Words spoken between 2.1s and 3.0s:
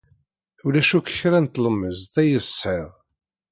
ay tesɛid.